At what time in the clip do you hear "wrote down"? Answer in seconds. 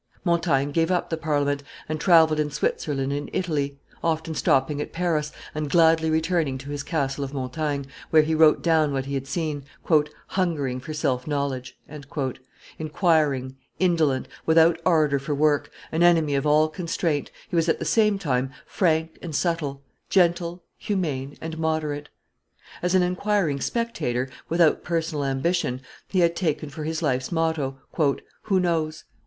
8.33-8.93